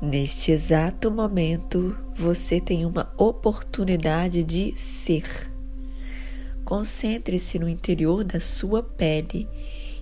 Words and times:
Neste 0.00 0.52
exato 0.52 1.10
momento, 1.10 1.96
você 2.14 2.60
tem 2.60 2.84
uma 2.84 3.10
oportunidade 3.16 4.44
de 4.44 4.74
ser. 4.76 5.50
Concentre-se 6.66 7.58
no 7.58 7.66
interior 7.66 8.22
da 8.22 8.38
sua 8.38 8.82
pele 8.82 9.48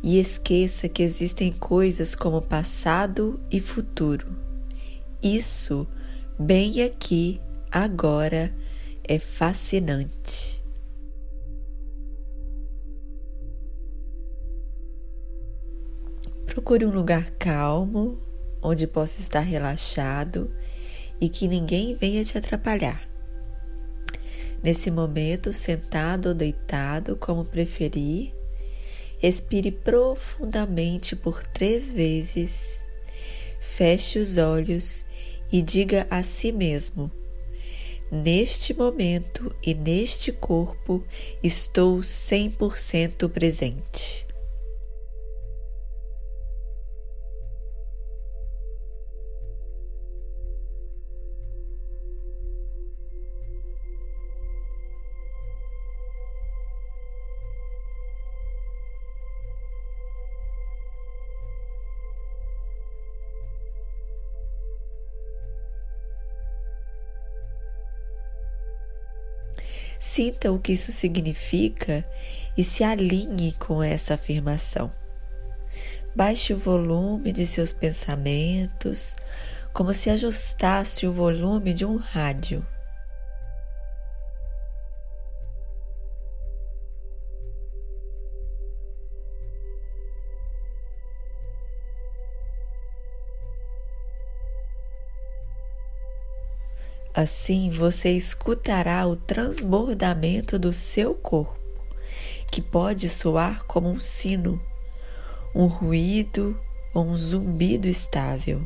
e 0.00 0.20
esqueça 0.20 0.88
que 0.88 1.02
existem 1.02 1.50
coisas 1.50 2.14
como 2.14 2.40
passado 2.40 3.40
e 3.50 3.58
futuro. 3.58 4.28
Isso, 5.20 5.88
bem 6.38 6.82
aqui, 6.82 7.40
agora, 7.68 8.54
é 9.02 9.18
fascinante. 9.18 10.62
Procure 16.46 16.86
um 16.86 16.90
lugar 16.90 17.30
calmo, 17.32 18.29
onde 18.62 18.86
possa 18.86 19.20
estar 19.20 19.40
relaxado 19.40 20.50
e 21.20 21.28
que 21.28 21.48
ninguém 21.48 21.94
venha 21.94 22.24
te 22.24 22.36
atrapalhar. 22.38 23.08
Nesse 24.62 24.90
momento, 24.90 25.52
sentado 25.52 26.30
ou 26.30 26.34
deitado, 26.34 27.16
como 27.16 27.44
preferir, 27.44 28.34
respire 29.18 29.70
profundamente 29.70 31.16
por 31.16 31.42
três 31.42 31.90
vezes, 31.90 32.84
feche 33.60 34.18
os 34.18 34.36
olhos 34.36 35.04
e 35.50 35.62
diga 35.62 36.06
a 36.10 36.22
si 36.22 36.52
mesmo: 36.52 37.10
Neste 38.10 38.74
momento 38.74 39.54
e 39.62 39.72
neste 39.72 40.32
corpo 40.32 41.02
estou 41.42 42.00
100% 42.00 43.28
presente. 43.30 44.29
Sinta 70.00 70.50
o 70.50 70.58
que 70.58 70.72
isso 70.72 70.90
significa 70.90 72.02
e 72.56 72.64
se 72.64 72.82
alinhe 72.82 73.52
com 73.52 73.82
essa 73.82 74.14
afirmação. 74.14 74.90
Baixe 76.16 76.54
o 76.54 76.58
volume 76.58 77.32
de 77.32 77.46
seus 77.46 77.70
pensamentos, 77.70 79.14
como 79.74 79.92
se 79.92 80.08
ajustasse 80.08 81.06
o 81.06 81.12
volume 81.12 81.74
de 81.74 81.84
um 81.84 81.96
rádio. 81.96 82.66
Assim 97.12 97.70
você 97.70 98.10
escutará 98.10 99.04
o 99.04 99.16
transbordamento 99.16 100.58
do 100.60 100.72
seu 100.72 101.12
corpo, 101.12 101.58
que 102.52 102.62
pode 102.62 103.08
soar 103.08 103.64
como 103.64 103.88
um 103.88 103.98
sino, 103.98 104.60
um 105.52 105.66
ruído 105.66 106.56
ou 106.94 107.04
um 107.04 107.16
zumbido 107.16 107.88
estável. 107.88 108.62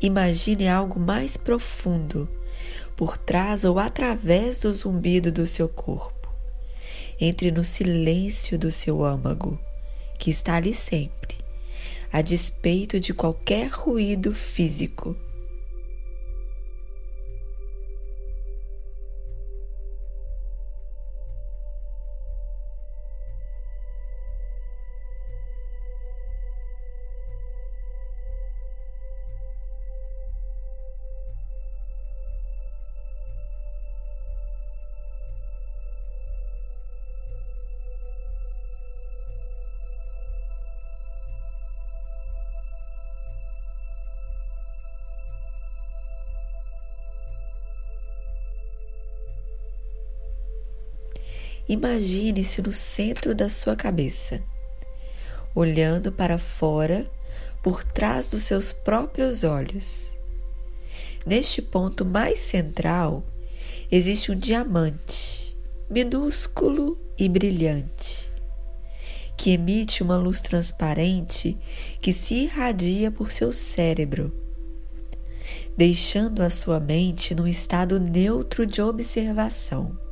Imagine 0.00 0.68
algo 0.68 0.98
mais 0.98 1.36
profundo, 1.36 2.26
por 2.96 3.18
trás 3.18 3.62
ou 3.64 3.78
através 3.78 4.60
do 4.60 4.72
zumbido 4.72 5.30
do 5.30 5.46
seu 5.46 5.68
corpo. 5.68 6.30
Entre 7.20 7.50
no 7.50 7.62
silêncio 7.62 8.58
do 8.58 8.72
seu 8.72 9.04
âmago, 9.04 9.58
que 10.18 10.30
está 10.30 10.54
ali 10.54 10.72
sempre, 10.72 11.36
a 12.10 12.22
despeito 12.22 12.98
de 12.98 13.12
qualquer 13.12 13.68
ruído 13.68 14.32
físico. 14.32 15.14
Imagine-se 51.68 52.62
no 52.62 52.72
centro 52.72 53.34
da 53.34 53.48
sua 53.48 53.74
cabeça, 53.74 54.40
olhando 55.52 56.12
para 56.12 56.38
fora 56.38 57.10
por 57.60 57.82
trás 57.82 58.28
dos 58.28 58.44
seus 58.44 58.72
próprios 58.72 59.42
olhos. 59.42 60.12
Neste 61.26 61.60
ponto 61.60 62.04
mais 62.04 62.38
central 62.38 63.24
existe 63.90 64.30
um 64.30 64.38
diamante, 64.38 65.58
minúsculo 65.90 66.96
e 67.18 67.28
brilhante, 67.28 68.30
que 69.36 69.50
emite 69.50 70.04
uma 70.04 70.16
luz 70.16 70.40
transparente 70.40 71.58
que 72.00 72.12
se 72.12 72.44
irradia 72.44 73.10
por 73.10 73.32
seu 73.32 73.52
cérebro, 73.52 74.32
deixando 75.76 76.44
a 76.44 76.50
sua 76.50 76.78
mente 76.78 77.34
num 77.34 77.48
estado 77.48 77.98
neutro 77.98 78.64
de 78.64 78.80
observação. 78.80 80.05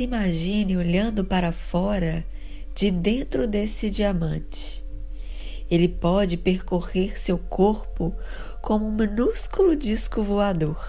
Se 0.00 0.04
imagine 0.04 0.78
olhando 0.78 1.22
para 1.22 1.52
fora 1.52 2.24
de 2.74 2.90
dentro 2.90 3.46
desse 3.46 3.90
diamante. 3.90 4.82
Ele 5.70 5.88
pode 5.88 6.38
percorrer 6.38 7.20
seu 7.20 7.36
corpo 7.36 8.16
como 8.62 8.86
um 8.86 8.92
minúsculo 8.92 9.76
disco 9.76 10.22
voador. 10.22 10.82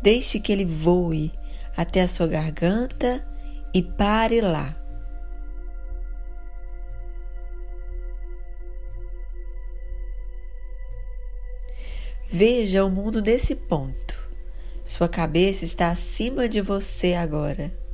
Deixe 0.00 0.38
que 0.38 0.52
ele 0.52 0.64
voe 0.64 1.32
até 1.76 2.02
a 2.02 2.06
sua 2.06 2.28
garganta 2.28 3.26
e 3.74 3.82
pare 3.82 4.40
lá. 4.40 4.80
Veja 12.30 12.84
o 12.84 12.90
mundo 12.90 13.20
desse 13.20 13.56
ponto. 13.56 14.16
Sua 14.84 15.08
cabeça 15.08 15.64
está 15.64 15.90
acima 15.90 16.48
de 16.48 16.60
você 16.60 17.14
agora. 17.14 17.87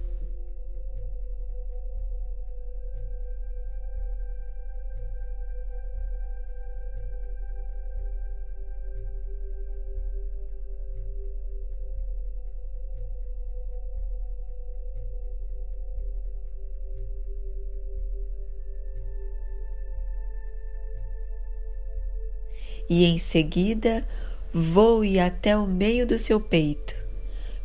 E 22.89 23.04
em 23.04 23.19
seguida 23.19 24.07
voe 24.53 25.19
até 25.19 25.57
o 25.57 25.66
meio 25.66 26.07
do 26.07 26.19
seu 26.19 26.41
peito, 26.41 26.95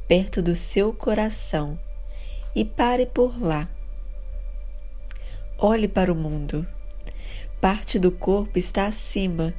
perto 0.08 0.42
do 0.42 0.56
seu 0.56 0.92
coração, 0.92 1.80
e 2.56 2.66
pare 2.66 3.06
por 3.06 3.42
lá. 3.42 3.70
Olhe 5.58 5.88
para 5.88 6.12
o 6.12 6.16
mundo. 6.16 6.66
Parte 7.60 8.00
do 8.00 8.12
corpo 8.12 8.58
está 8.58 8.88
acima 8.88 9.54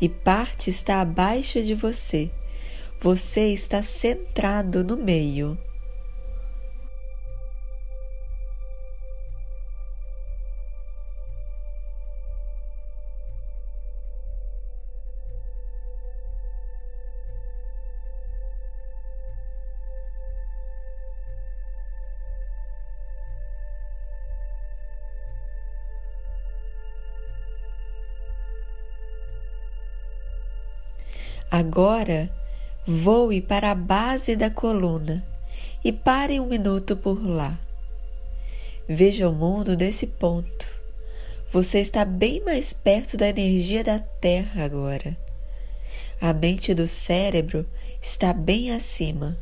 e 0.00 0.08
parte 0.08 0.68
está 0.68 1.00
abaixo 1.00 1.62
de 1.62 1.74
você. 1.74 2.30
Você 3.00 3.48
está 3.52 3.82
centrado 3.82 4.84
no 4.84 4.96
meio. 4.96 5.58
Agora, 31.50 32.30
voe 32.86 33.40
para 33.40 33.70
a 33.70 33.74
base 33.74 34.34
da 34.34 34.50
coluna 34.50 35.24
e 35.84 35.92
pare 35.92 36.40
um 36.40 36.46
minuto 36.46 36.96
por 36.96 37.24
lá. 37.24 37.58
Veja 38.88 39.28
o 39.28 39.32
mundo 39.32 39.76
desse 39.76 40.06
ponto. 40.06 40.66
Você 41.52 41.78
está 41.80 42.04
bem 42.04 42.42
mais 42.44 42.72
perto 42.72 43.16
da 43.16 43.28
energia 43.28 43.82
da 43.84 43.98
Terra 43.98 44.64
agora. 44.64 45.16
A 46.20 46.32
mente 46.32 46.74
do 46.74 46.88
cérebro 46.88 47.66
está 48.02 48.32
bem 48.32 48.72
acima 48.72 49.38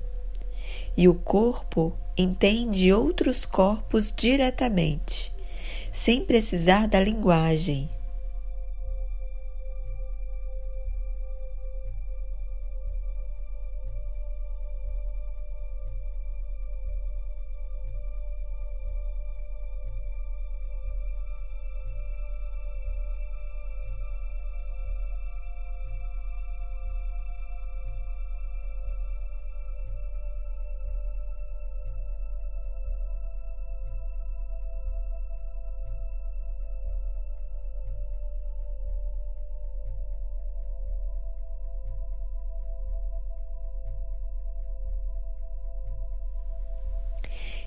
e 0.97 1.09
o 1.09 1.15
corpo 1.15 1.97
entende 2.17 2.93
outros 2.93 3.45
corpos 3.45 4.13
diretamente, 4.17 5.33
sem 5.93 6.25
precisar 6.25 6.87
da 6.87 7.01
linguagem. 7.01 7.89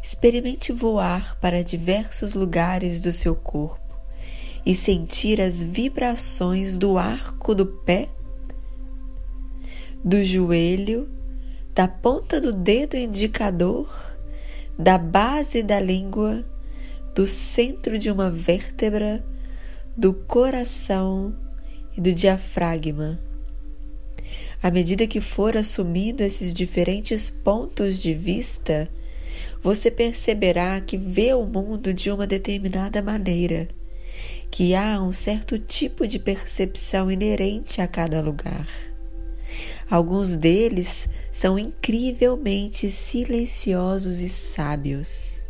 Experimente 0.08 0.72
voar 0.72 1.38
para 1.42 1.62
diversos 1.62 2.34
lugares 2.34 3.02
do 3.02 3.12
seu 3.12 3.36
corpo 3.36 4.00
e 4.66 4.74
sentir 4.74 5.42
as 5.42 5.62
vibrações 5.62 6.78
do 6.78 6.98
arco 6.98 7.54
do 7.54 7.66
pé, 7.66 8.08
do 10.02 10.24
joelho, 10.24 11.10
da 11.76 11.90
ponta 11.90 12.40
do 12.40 12.54
dedo 12.54 12.96
indicador, 12.96 13.94
da 14.80 14.98
base 14.98 15.62
da 15.62 15.78
língua, 15.78 16.42
do 17.14 17.28
centro 17.28 18.00
de 18.00 18.10
uma 18.10 18.32
vértebra, 18.32 19.22
do 19.98 20.14
coração 20.14 21.36
e 21.98 22.00
do 22.00 22.14
diafragma. 22.14 23.20
À 24.64 24.72
medida 24.72 25.06
que 25.06 25.20
for 25.20 25.58
assumindo 25.58 26.24
esses 26.24 26.54
diferentes 26.54 27.30
pontos 27.30 28.02
de 28.02 28.14
vista, 28.14 28.90
você 29.62 29.90
perceberá 29.90 30.80
que 30.82 30.98
vê 30.98 31.34
o 31.34 31.46
mundo 31.46 31.94
de 31.94 32.12
uma 32.12 32.28
determinada 32.28 33.02
maneira, 33.02 33.68
que 34.52 34.76
há 34.76 35.02
um 35.02 35.12
certo 35.12 35.58
tipo 35.58 36.08
de 36.08 36.20
percepção 36.20 37.12
inerente 37.12 37.82
a 37.82 37.88
cada 37.88 38.22
lugar. 38.22 38.68
Alguns 39.90 40.36
deles 40.36 41.10
são 41.32 41.58
incrivelmente 41.58 42.90
silenciosos 42.90 44.22
e 44.22 44.30
sábios. 44.30 45.47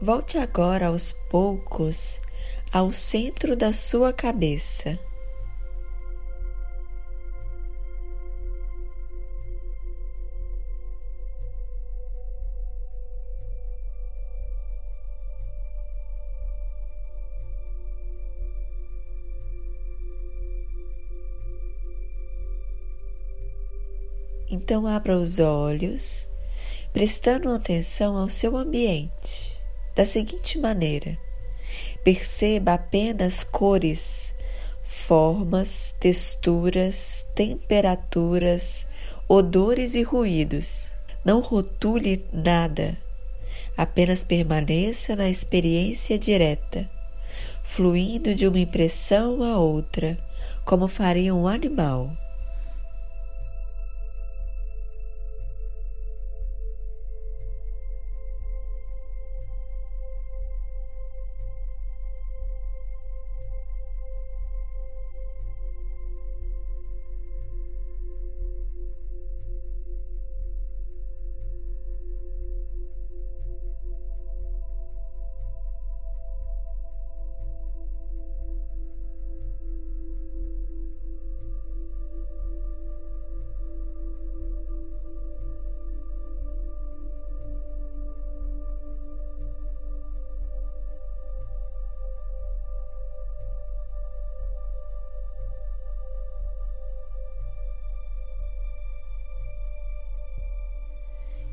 Volte 0.00 0.38
agora 0.38 0.86
aos 0.86 1.10
poucos 1.10 2.20
ao 2.72 2.92
centro 2.92 3.56
da 3.56 3.72
sua 3.72 4.12
cabeça. 4.12 4.96
Então 24.48 24.86
abra 24.86 25.18
os 25.18 25.40
olhos, 25.40 26.28
prestando 26.92 27.50
atenção 27.50 28.16
ao 28.16 28.30
seu 28.30 28.56
ambiente 28.56 29.57
da 29.98 30.06
seguinte 30.06 30.60
maneira: 30.60 31.18
perceba 32.04 32.74
apenas 32.74 33.42
cores, 33.42 34.32
formas, 34.84 35.92
texturas, 35.98 37.26
temperaturas, 37.34 38.86
odores 39.28 39.96
e 39.96 40.04
ruídos. 40.04 40.92
Não 41.24 41.40
rotule 41.40 42.24
nada, 42.32 42.96
apenas 43.76 44.22
permaneça 44.22 45.16
na 45.16 45.28
experiência 45.28 46.16
direta, 46.16 46.88
fluindo 47.64 48.36
de 48.36 48.46
uma 48.46 48.60
impressão 48.60 49.42
a 49.42 49.58
outra, 49.58 50.16
como 50.64 50.86
faria 50.86 51.34
um 51.34 51.48
animal. 51.48 52.12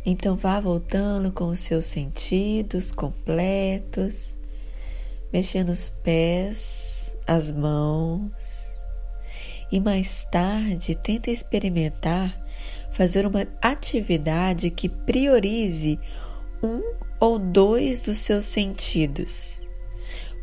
Então 0.05 0.35
vá 0.35 0.59
voltando 0.59 1.31
com 1.31 1.45
os 1.47 1.59
seus 1.59 1.85
sentidos 1.85 2.91
completos, 2.91 4.37
mexendo 5.33 5.69
os 5.69 5.89
pés, 5.89 7.15
as 7.25 7.51
mãos. 7.51 8.77
E 9.71 9.79
mais 9.79 10.23
tarde 10.25 10.93
tenta 10.93 11.31
experimentar 11.31 12.39
fazer 12.91 13.25
uma 13.25 13.47
atividade 13.61 14.69
que 14.69 14.87
priorize 14.87 15.99
um 16.61 16.81
ou 17.19 17.39
dois 17.39 18.01
dos 18.01 18.17
seus 18.17 18.45
sentidos. 18.45 19.67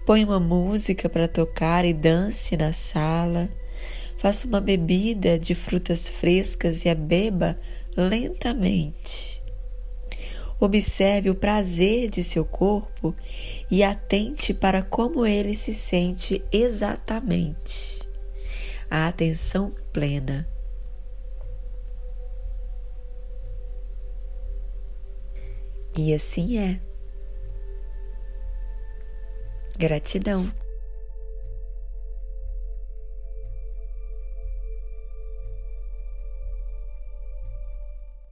Põe 0.04 0.25
uma 0.25 0.40
música 0.40 1.09
para 1.09 1.28
tocar 1.28 1.85
e 1.85 1.92
dance 1.92 2.57
na 2.57 2.73
sala. 2.73 3.49
Faça 4.19 4.47
uma 4.47 4.61
bebida 4.61 5.38
de 5.38 5.54
frutas 5.54 6.09
frescas 6.09 6.85
e 6.85 6.88
a 6.88 6.95
beba 6.95 7.57
lentamente. 7.97 9.42
Observe 10.64 11.28
o 11.28 11.35
prazer 11.35 12.09
de 12.09 12.23
seu 12.23 12.45
corpo 12.45 13.12
e 13.69 13.83
atente 13.83 14.54
para 14.54 14.81
como 14.81 15.26
ele 15.26 15.57
se 15.57 15.75
sente 15.75 16.40
exatamente. 16.52 17.99
A 18.88 19.09
atenção 19.09 19.75
plena. 19.92 20.49
E 25.99 26.14
assim 26.14 26.57
é. 26.57 26.81
Gratidão. 29.76 30.49